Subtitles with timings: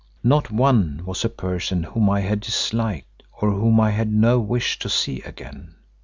[0.23, 4.79] Not one was a person whom I had disliked or whom I had no wish
[4.79, 5.75] to see again.